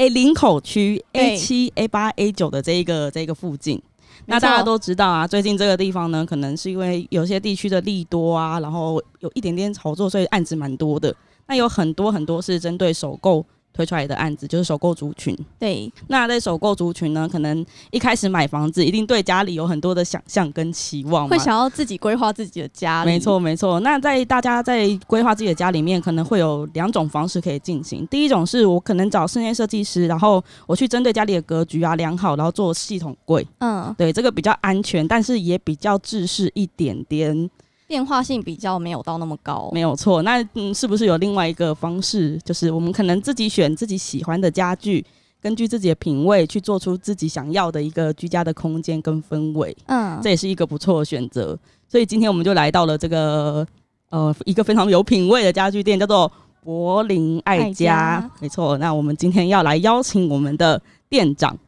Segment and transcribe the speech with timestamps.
[0.00, 3.78] A 林口区 A 七、A 八、A 九的这一个这一个附近。
[4.24, 11.14] 那大家都知道啊，最近这个地方呢，可能是因为有些地区的利多啊，然后有一点点炒作，所以案子蛮多的。
[11.48, 15.36] 那有很多很多是针对首购推出来的案子，就是首购族群。
[15.58, 23.10] 对，那在首购族群呢，可能一开始买房子，一定对家里有很多的想象跟期望，会想要自己规划自己的家里。
[23.10, 23.80] 没错，没错。
[23.80, 28.06] 那在大家在规划自己的家里面，可能会有两种方式可以进行。
[28.08, 33.46] 第一种是我可能找室内设计师，然后我去针对家里的格局啊量好，然后做系统柜。
[33.58, 37.48] 嗯，对，这个比较安全，但是也比较制式一点点。
[37.90, 40.22] 变化性比较没有到那么高，没有错。
[40.22, 45.04] 那嗯，是不是有另外一个方式，就是我们可能自己选自己喜欢的家具，
[45.42, 49.76] 根据自己的品味去做出自己想要的一个居家的空间跟氛围？
[49.86, 51.58] 嗯，这也是一个不错的选择。
[51.88, 53.66] 所以今天我们就来到了这个
[54.10, 56.30] 呃一个非常有品味的家具店，叫做
[56.62, 57.64] 柏林爱家。
[57.64, 58.30] 爱家。
[58.40, 58.78] 没错。
[58.78, 61.58] 那我们今天要来邀请我们的店长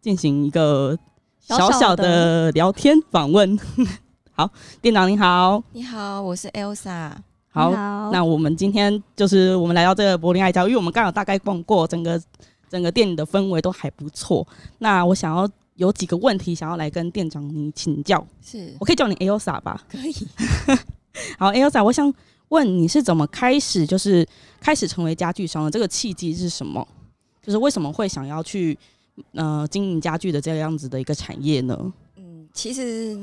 [0.00, 0.96] 进行一个
[1.38, 3.58] 小小的聊天访问。
[4.38, 4.50] 好，
[4.82, 7.10] 店长你好，你好，我是 Elsa。
[7.48, 12.22] 好，好，那我们今天就是我们来到这个柏林爱家，因为我们刚好大概逛过整个
[12.68, 14.46] 整个店里的氛围都还不错。
[14.76, 19.82] 那我想要有几个问题想要来跟店长你请教，是我可以叫你 Elsa 吧？
[19.90, 20.14] 可以。
[21.40, 22.12] 好，Elsa，我想
[22.48, 24.28] 问你是怎么开始就是
[24.60, 25.70] 开始成为家具商的？
[25.70, 26.86] 这个契机是什么？
[27.42, 28.78] 就是为什么会想要去
[29.32, 31.92] 呃经营家具的这样子的一个产业呢？
[32.16, 33.18] 嗯，其实。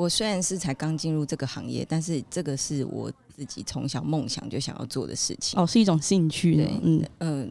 [0.00, 5.60] 我虽然是才刚进入这个行业，但是这个是我自己从小梦想就想要做的事情。
[5.60, 6.56] 哦，是一种兴趣。
[6.56, 7.48] 对，嗯嗯、呃，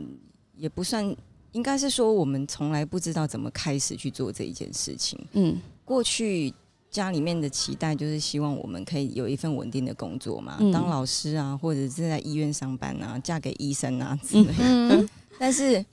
[0.58, 1.16] 也不算，
[1.52, 5.20] 应该是说我们从来不知道怎么开始去做这一件事情。
[5.34, 6.52] 嗯，过去
[6.90, 14.54] 家里面的期待就是希望我们可以有一份稳定的工作嘛，嗯、当老师啊，或者是在医院上班啊，嫁给医生啊之类的。
[14.58, 15.86] 嗯、 但是。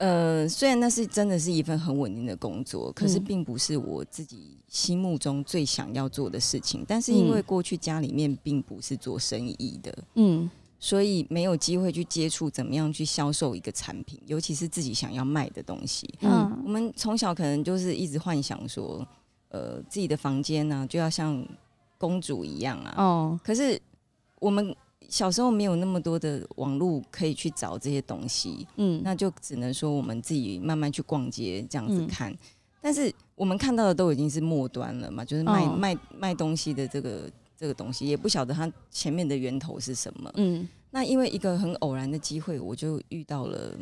[0.00, 6.82] 呃，虽然那是真的是一份很稳定的工作，可是并不是我自己心目中最想要做的事情。
[6.88, 16.08] 但是因为过去家里面并不是做生意的，嗯，所以没有机会去接触怎么样去销售一个产品，尤其是自己想要卖的东西。
[16.22, 19.06] 嗯，我们从小可能就是一直幻想说，
[19.50, 21.46] 呃，自己的房间呢就要像
[21.98, 22.94] 公主一样啊。
[22.96, 23.78] 哦，可是
[24.38, 24.74] 我们。
[25.10, 32.32] 小时候没有那么多的网络可以去找这些东西，嗯，那就只能说我们自己慢慢去逛街这样子看。
[32.32, 32.38] 嗯、
[32.80, 37.28] 但是我们看到的都已经是末端了嘛，就是卖、哦、卖卖东西的这个
[37.58, 40.30] 这个东西，也不晓得它前面的源头是什么。
[40.36, 43.76] 嗯，那因为一个很偶然的机会，我就遇到了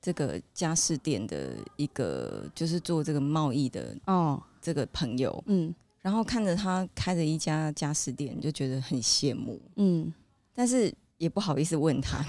[0.00, 4.42] 这个家饰店的一个就是做这个贸易的哦。
[4.62, 10.10] 这个朋友，嗯，然后看着他开着一家家饰店，就觉得很羡慕，嗯。
[10.54, 12.24] 但是也不好意思问他，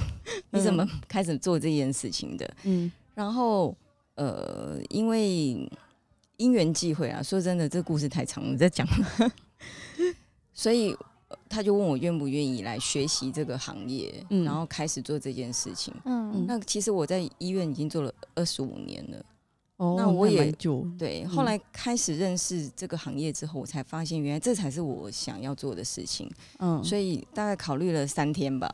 [0.51, 2.53] 你怎么开始做这件事情的？
[2.63, 3.75] 嗯，然后
[4.15, 5.69] 呃，因为
[6.37, 9.31] 因缘际会啊，说真的，这故事太长了，再讲了。
[10.53, 10.95] 所以
[11.49, 15.93] 他就问我愿不愿意来学习这个行业，嗯，然后开始做这件事情。
[16.05, 19.25] 嗯，那其实我在医院已经做了二十五年了。
[19.77, 20.51] 哦，那我也
[20.97, 26.29] 对，后来开始认识这个行业之后，我才发现原来这才是我想要做的事情。
[26.59, 28.71] 嗯，所以大概考虑了三天吧，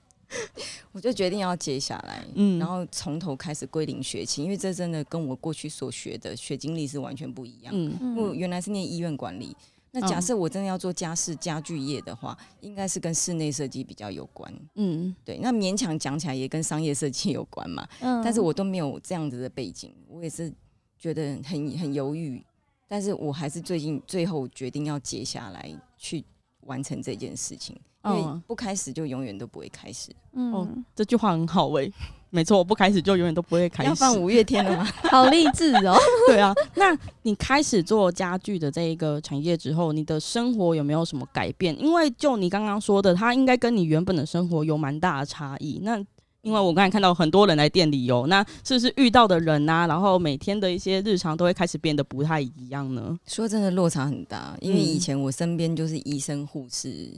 [0.92, 7.72] 我就决定要接下来，嗯，然后从头开始归零学习，因为这真的跟我过去所学的学经历是完全不一样。
[7.74, 9.56] 嗯，我原来是念医院管理。
[9.92, 14.52] 那假设我真的要做家饰家具业的话，应该是跟室内设计比较有关。
[14.76, 17.86] 嗯，对，那勉强讲起来也跟商业设计有关嘛。
[18.00, 20.52] 嗯，但是我都没有这样子的背景，我也是
[20.96, 22.44] 觉得很很犹豫。
[22.86, 26.24] 但是我还是最近最后决定要接下来去
[26.62, 30.10] 完成这件事情，因为不开始就永远都不会开始。
[30.32, 31.92] 嗯，哦，这句话很好诶、欸。
[32.30, 33.88] 没错，我不开始就永远都不会开始。
[33.88, 34.84] 要放五月天了吗？
[35.10, 35.96] 好励志哦！
[36.28, 41.76] 对啊，那你开始做家具的这一个产业之后，你的生活有没有什么改变？
[41.80, 45.80] 因为就你刚刚说的，它应该跟你原本的生活有蛮大的差异。
[45.82, 45.98] 那
[46.42, 53.18] 因为我刚才看到很多人来店里哦，那是不是遇到的人啊，然后每天的一些日常都会开始变得不太一样呢？
[53.26, 54.56] 说真的，落差很大。
[54.60, 57.10] 因为以前我身边就是医生、护士，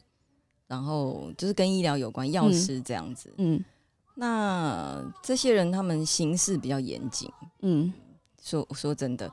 [0.66, 3.28] 然后就是跟医疗有关药师这样子。
[3.36, 3.56] 嗯。
[3.56, 3.64] 嗯
[4.14, 7.30] 那这些人他们行事比较严谨，
[7.60, 7.92] 嗯，
[8.42, 9.30] 说说真的，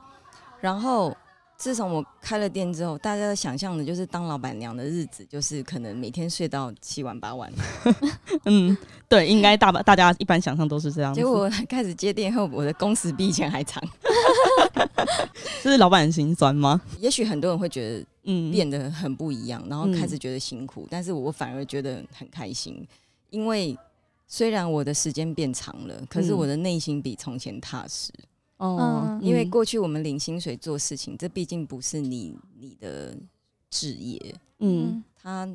[0.60, 1.14] 然后
[1.56, 7.52] 自从我开了店之后，大家想象的就是当老板娘的日子，就是可能每天睡到七晚八晚。
[8.46, 8.74] 嗯，
[9.06, 11.12] 对，应该大把大家一般想象都是这样。
[11.12, 13.82] 结果开始接店后，我的工时比以前还长。
[15.62, 16.80] 这是老板心酸吗？
[16.98, 22.86] 也许很多人会觉得，嗯，变得很不一样，然后开始觉得辛苦，嗯、但是我反而觉得很开心，
[23.28, 23.76] 因为
[24.32, 28.12] 虽然我的时间变长了，可是我的内心比从前踏实。
[28.58, 33.16] 哦，因为过去我们领薪水做事情，这毕竟不是你你的
[33.70, 34.34] 职业。
[34.60, 35.48] 嗯，他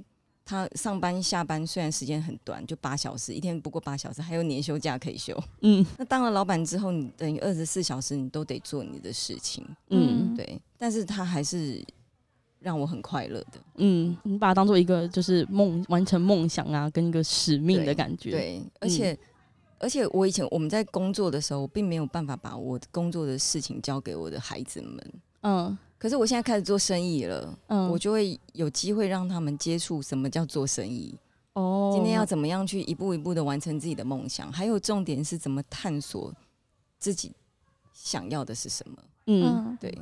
[0.43, 5.33] 他上班下班虽然时间很短，就八小时，一天不过八小时，还有年休假可以休。
[5.61, 9.65] 嗯，那当了老板之后，你等于二十四小时你都得做你的事情。
[9.89, 11.81] 嗯，对，但是他还是
[12.65, 13.61] 让我很快乐的。
[13.75, 18.31] 嗯，你把它当做一个就是梦，完成梦想啊，跟一个使命的感觉。
[18.31, 19.13] 对，对，而且。
[19.13, 19.17] 嗯
[19.77, 25.13] 而且我以前我们在工作的时候，我并没有办法把我工作的事情交给我的孩子们。
[25.41, 31.13] 嗯，可是我现在开始做生意了，嗯，我就会有机会让他们接触什么叫做生意。
[31.53, 34.49] 哦，今天要怎么样去一步一步的完成自己的梦想？
[34.49, 36.33] 还有重点是怎么探索
[36.97, 37.33] 自己
[37.93, 38.97] 想要的是什么？
[39.27, 39.95] 嗯，对。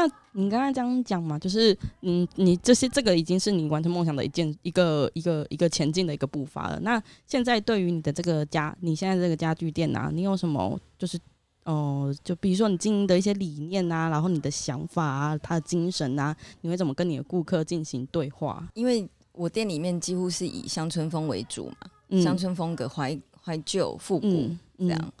[0.00, 6.78] 那你刚才这样讲嘛，就是嗯，你这些这个已经是你完成梦想的一件一个一个一个前进的一个步伐了。
[6.82, 11.18] 那现在对于你的这个家，你现在这个家具店啊，你有什么就是
[11.64, 18.68] 哦、呃，就比如说你经营的一些理念啊，然后你的想法啊，他的精神啊，你会怎么跟你的顾客进行对话？
[18.74, 25.12] 因为我店里面几乎是以乡村风为主嘛，乡、嗯、村风格怀怀旧复古、嗯嗯、这样。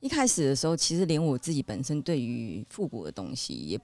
[0.00, 3.80] 一开始的时候，其实连我自己本身对于复古的东西也。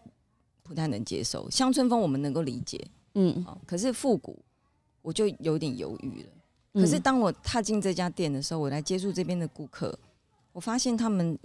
[0.72, 2.82] 不太能接受乡村风，我们能够理解，
[3.12, 4.42] 嗯，可是复古
[5.02, 6.80] 我就有点犹豫了。
[6.80, 9.94] 可是当我踏进这家店的时候，我来接触这边的顾客，
[10.50, 11.38] 我发现他们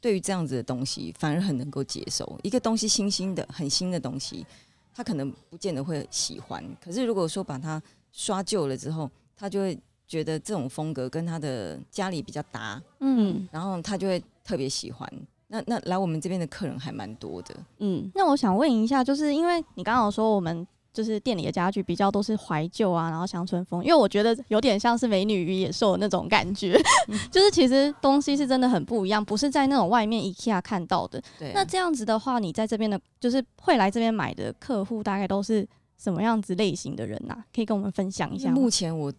[0.00, 2.40] 对于这样子的东西反而很能够接受。
[2.42, 4.46] 一个东西新兴的、很新的东西，
[4.94, 6.64] 他可能不见得会喜欢。
[6.82, 7.82] 可是如果说把它
[8.12, 9.78] 刷旧了之后，他就会
[10.08, 15.06] 觉得这种风格跟他的家里比较搭，嗯，然后他就会特别喜欢。
[15.48, 31.20] 那那来我们这边的客人还蛮多的，嗯，那我想问一下，就是因为你刚刚有说我们就是店里的家具比较都是怀旧啊，然后乡村风，因为我觉得有点像是美女与野兽的那种感觉，嗯、 就是其实东西是真的很不一样，不是在那种外面 IKEA 看到的。
[31.38, 35.66] 对，那这样子的话，你在这边的，就是会来这边买的客户大概都是
[35.98, 37.44] 什么样子类型的人啊？
[37.54, 38.50] 可以跟我们分享一下。
[38.50, 39.12] 目前我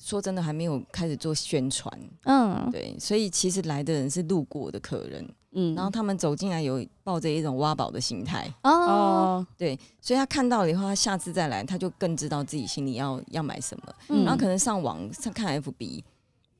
[0.00, 1.92] 说真的还没有开始做宣传，
[2.24, 5.26] 嗯，对，所以其实来的人是路过的客人。
[5.52, 13.94] 嗯，然后他们走进来有抱着一种挖宝的心态哦，对，所以他看到了以后，他下次再来，他就更知道自己心里要要买什么。
[14.10, 16.02] 嗯，然后可能上网上看 FB，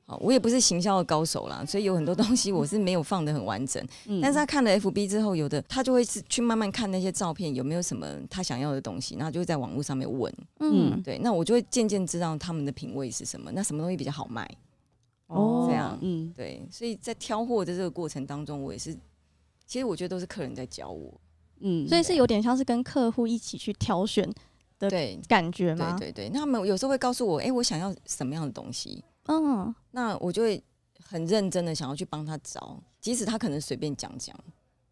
[0.06, 3.80] 好，我也不是行销的高手啦，所以有很多东西我是没有放的很完整。
[4.06, 10.34] 嗯，但是他看了 FB 之后，有的他就会是去慢慢看那些照片有没有什么他想要的东西，然后就会在网络上面问。
[10.58, 14.50] 嗯，对，那我就会渐渐知道他们的品味是什么，那什么东西比较好卖。
[15.30, 18.92] 哦，这样，嗯，对，所以在挑货的这个过程当中，我也是，
[19.64, 21.20] 其实我觉得都是客人在教我，
[21.60, 24.28] 嗯，所以是有点像是跟客户一起去挑选
[24.78, 24.90] 的
[25.28, 25.96] 感觉吗？
[25.96, 30.60] 对对对，那他们有时候会告诉我，哎、欸，我想要什么样的东西，嗯，那我就会
[30.98, 34.36] 很认真的想要去帮他找，即使他可能随便讲讲，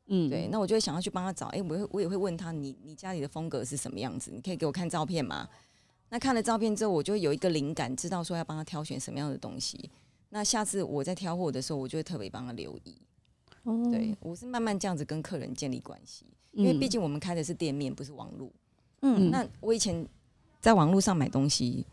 [0.06, 4.30] 嗯，对，那我就会想要去帮他找，哎、欸，我会我也会问他，你你家里的风格是什么样子？
[4.32, 5.48] 你可以给我看照片吗？
[6.10, 9.90] 那看了照片之后，我就会有一个灵感，知道说要帮他挑选什么样的东西。
[10.30, 12.94] 那下次我在挑货的时候，我就会特别帮他留意。
[13.64, 18.50] 哦，对，我是慢慢这样子跟客人建立关系，因为毕竟我们开的是店面，不是网络。
[19.02, 20.06] 嗯，那我以前
[20.60, 21.84] 在网络上买东西，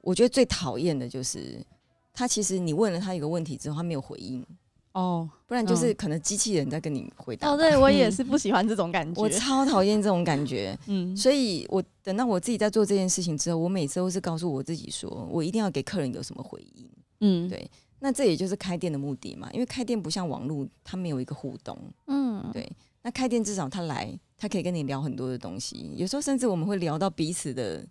[0.00, 1.64] 我觉得最讨厌的就是
[2.12, 4.44] 他其实你问了他一个问题之后，他没有回应。
[4.92, 7.50] 哦，不然就是可能机器人在跟你回答。
[7.50, 10.78] 哦，对，我也是 不喜欢这种感觉，我超讨厌这种感觉。
[10.88, 16.88] 嗯，所以我等到我自己在做这件事情之后，我每次都是告诉我自己说，我一定要给客人有什么回应。
[17.20, 17.70] 嗯，对，
[18.00, 21.78] 那这也就是开店的目的嘛，因为开店不像网络，它没有一个互动。
[22.06, 22.70] 嗯，对，
[23.02, 27.86] 那开店至少他来，他可以跟你聊很多的东西，有时候甚至我们会聊到彼此的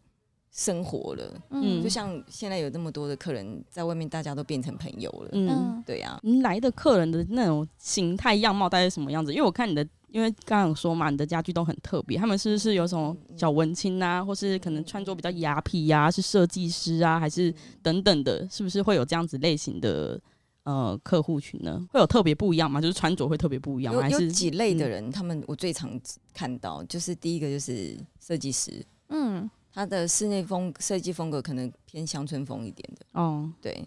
[0.52, 1.42] 生活了。
[1.50, 5.30] 嗯，就像现在有那么多的客人在外面，大家都变成朋友了。
[5.34, 9.32] 嗯，对呀、啊，来的客人的那种形态样貌大概是什么样子？
[9.34, 9.88] 因为我看你的。
[10.16, 17.54] 因为刚刚有说嘛，你的家具都很特别，他们是不是有什么小文青啊，或是可能穿着比较雅痞呀，是设计师啊，还是
[17.84, 20.18] 等等的，是不是会有这样子类型的
[20.64, 21.86] 呃客户群呢？
[21.92, 22.80] 会有特别不一样吗？
[22.80, 24.10] 就是穿着会特别不一样吗？
[24.10, 26.00] 有，有几类的人，嗯、他们我最常
[26.34, 28.72] 看到就是第一个就是设计师，
[29.10, 33.86] 嗯，他的室内风设计风格可能偏乡村风一点的，哦，对，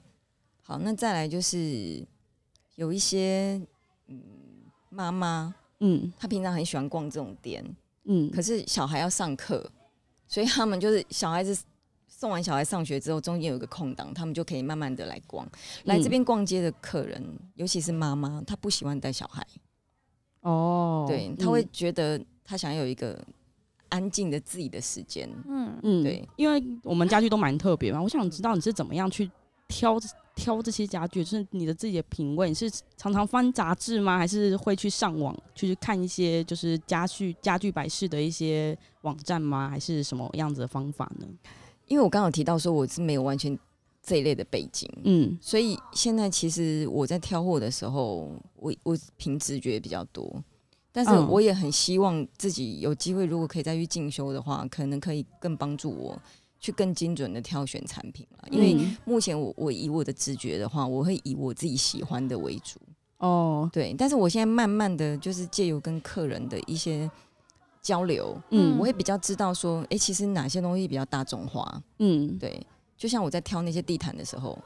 [0.62, 2.06] 好，那再来就是
[2.74, 3.58] 有一些
[4.08, 4.20] 嗯
[4.90, 5.54] 妈妈。
[5.80, 7.64] 嗯，他平常很喜欢逛这种店，
[8.04, 9.70] 嗯，可是小孩要上课，
[10.26, 11.56] 所以他们就是小孩子
[12.08, 15.48] 送完小孩上学之后，中间有一个空档，他们就可以慢慢的来逛。
[15.84, 19.46] 来这边逛街的客人，嗯、尤其是妈妈，她不喜欢带小孩。
[20.40, 23.24] 哦，对，她会觉得她想要有一个
[23.88, 25.30] 安静的自己的时间。
[25.46, 29.30] 嗯嗯，对，因为我们家具都蛮特别嘛，我想知道你是怎么样去
[29.68, 29.96] 挑。
[30.38, 32.48] 挑这些家具，就是你的自己的品味。
[32.48, 34.16] 你是常常翻杂志吗？
[34.16, 39.68] 还是会去上网去看一些就是家具家具摆饰的一些网站吗？
[39.68, 41.26] 还是什么样子的方法呢？
[41.86, 43.58] 因为我刚刚有提到说我是没有完全
[44.00, 50.42] 这一类的背景，嗯，所以现在其实我在挑货的时候，我我凭直觉比较多，
[50.92, 56.16] 但是我也很希望自己有机会，如果可以再去进修的话，可能可以更帮助我。
[56.60, 62.80] 去更精准的挑选产品了，因为目前我我以我的直觉的话，我会以我自己喜欢的为主。
[63.18, 67.10] 哦，对，但是我现在慢慢的就是借由跟客人的一些
[67.82, 72.64] 交流，嗯，我会比较知道说，哎、欸，其实哪些东西比较大众化，嗯，对，
[72.96, 74.58] 就像我在挑那些地毯的时候，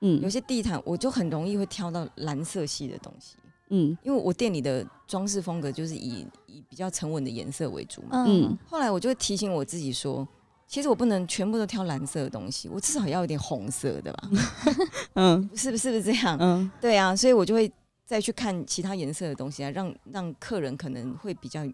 [0.00, 3.36] 嗯，有些地毯我就很容易会挑到蓝色系的东西，
[3.70, 10.26] 嗯，因为我店里的装饰风格就是以以比较沉稳的颜色为主嘛，嗯，后来我就会提醒我自己说。
[10.68, 14.30] 其实我不能全部都挑蓝色的东西，我至少要有点红色的吧？
[15.14, 16.36] 嗯， 是不是不是这样？
[16.38, 17.70] 嗯，对啊，所以我就会
[18.04, 21.66] 再去看其他颜色的东西啊，让让客人可能会比较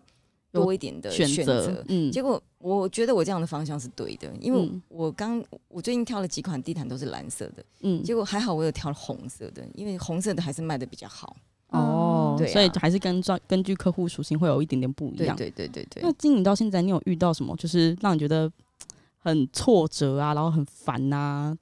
[0.52, 1.84] 多一点的选择。
[1.88, 11.36] 嗯，结果我觉得我这样的方向是对的，因为我刚我最近挑了几款地毯都是蓝色的，嗯，结果还好我有挑了红色的，因为红色的还是卖的比较好。
[11.70, 15.34] 哦，对啊，所以还是跟照根据客户属性会有一点点不一样。
[15.36, 16.02] 对对对对对。
[16.04, 18.48] 那经营到现在，你有遇到什么就是让你觉得？
[19.24, 21.56] 很挫折啊，然后很烦呐、啊，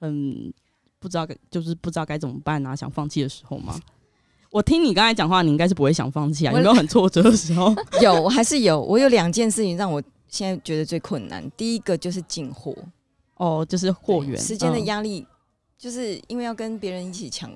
[0.00, 0.52] 很
[0.98, 3.78] 不知道该就是不知道该怎么办啊，想放弃的时候吗？
[4.50, 6.52] 我听你刚才讲话，你应该是不会想放弃啊。
[6.52, 7.72] 有没有很挫折的时候？
[8.02, 8.80] 有，我还是有。
[8.80, 11.48] 我有两件事情让我现在觉得最困难。
[11.56, 12.74] 第一个就是进货，
[13.36, 15.26] 哦，就是货源时间的压力，嗯、
[15.78, 17.52] 就是因为要跟别人一起抢，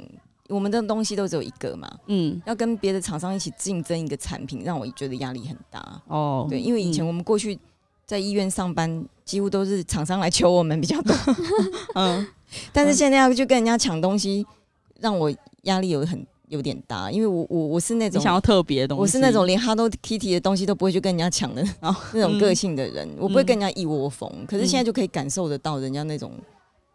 [0.48, 6.02] 我们的东西都只有一个嘛，嗯，要跟别的厂商一起竞争一个产品，让我觉得压力很大。
[6.06, 7.58] 哦，对，因为以前我们过去。
[8.06, 11.14] 在医院上班，几乎都是厂商来求我们比较多。
[11.94, 12.26] 嗯，
[12.72, 14.44] 但是现在要去跟人家抢东西，
[14.98, 15.32] 让我
[15.62, 21.64] 压力有很有点大，因为我我我是那种想要特别的东西，我是那种连 Hello Kitty 的东西都不会去跟人家抢的
[22.12, 24.28] 那种个性的人，我不会跟人家一窝蜂。
[24.48, 26.32] 可是现在就可以感受得到人家那种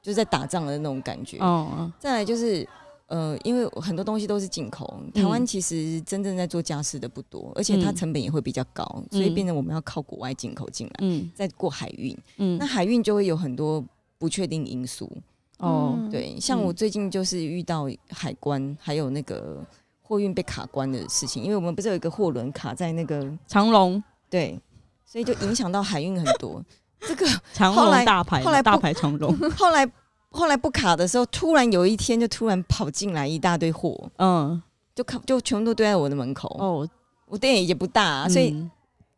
[0.01, 1.37] 就是在打仗的那种感觉。
[1.37, 2.67] 哦，再来就是。
[3.07, 13.85] 呃，因为很多东西都是进口，台湾其实真正在做家事的不多，嗯、而且它成本也会比较高，嗯、所以变成我们要靠国外进口进来，嗯、再过海运，嗯、那海运就会有很多
[14.17, 15.12] 不确定因素。
[15.59, 19.63] 哦，对，像我最近就是遇到海关还有那个
[20.01, 24.59] 货运被卡关的事情，因为我们不是有一个货轮卡在那个长隆，对，
[25.05, 26.59] 所以就影响到海运很多。
[27.01, 29.88] 这个长荣大牌， 后来大牌长隆，后来。
[30.35, 34.61] 后来不卡的时候，突然有一天就突然跑进来一大堆货，嗯，
[34.93, 36.49] 就卡就全部都堆在我的门口。
[36.59, 36.87] 哦，
[37.27, 38.53] 我店也不大，啊，所以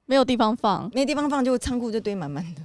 [0.06, 2.62] 没有地方放，没地方放，就仓库就堆满满的。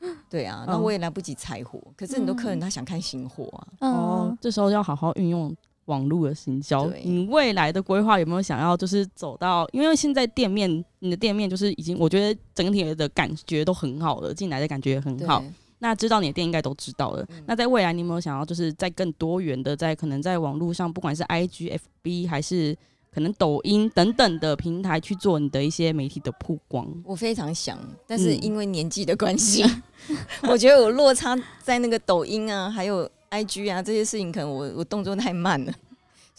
[0.30, 1.78] 对啊，那我也来不及拆货。
[1.94, 3.44] 可是很多客人他想看新货
[3.78, 5.54] 啊，哦，这时候要好好运用
[5.84, 6.86] 网络的行销。
[7.04, 9.68] 你未来的规划有没有想要就是走到？
[9.72, 15.44] 因为现在店面，你的店面就是已经，我觉得整体的感觉都很好了，进来的感觉也很好。
[15.80, 17.26] 那知道你的店应该都知道了。
[17.30, 22.76] 嗯、那在未来，你有没有想要就是在更多元的，在可能在网络上，不管是 IG、FB 还是
[23.12, 26.86] 可能抖音等等的平台去做你的一些媒体的曝光？
[27.04, 29.64] 我非常想，但是因为年纪的关系，
[30.08, 30.16] 嗯、
[30.50, 35.72] 我觉得我落差在那个抖音啊，还有 IG 啊这些事情，可能我我动作太慢了。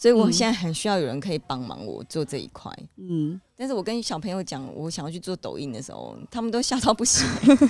[0.02, 7.24] 所以我现在很需要有人可以帮忙我做这一块，嗯，但是我跟小朋友讲我想要去做抖音的时候，他们都吓到不行，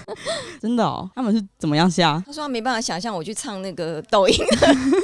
[0.59, 1.11] 真的哦？
[1.15, 2.19] 他们是怎么样吓？
[2.25, 4.37] 他说他没办法想象我去唱那个抖音，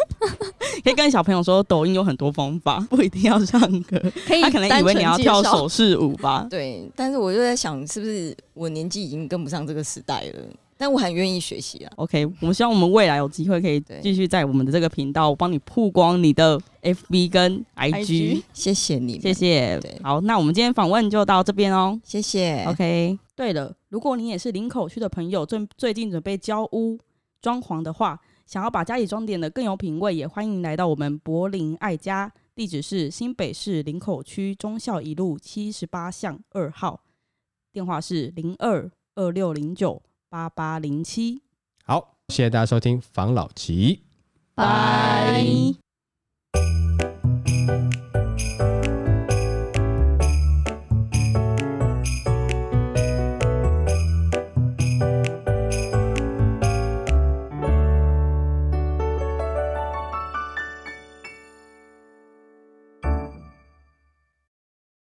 [0.83, 6.47] 可以跟小朋友说抖音有很多方法， 不一定要唱歌，可以他可能以为你要跳手势舞吧？
[6.49, 10.49] 对，但是我就在想，是不是我年纪已经跟不上这个时代了？
[10.79, 11.93] 但我很愿意学习啊。
[11.97, 18.43] OK，我们希望我们未来有机会可以继续在我们的这个频道帮你曝光你的 FB 跟 IG。
[18.53, 19.81] 谢谢你，谢谢。
[20.05, 22.01] 好，那我们今天访问就到这边哦。
[22.05, 22.65] 谢谢。
[22.69, 26.97] OK，对了，如果你也是林口区的朋友，最最近准备交屋
[27.43, 37.01] 装潢的话，想要把家里装点的更有品味，也欢迎来到我们柏林爱家，地址是新北市林口区忠孝一路七十八巷二号，
[37.73, 40.01] 电话是零二二六零九。
[40.31, 41.43] 八八零七，
[41.85, 44.03] 好，谢谢大家收听房老吉，
[44.55, 45.43] 拜。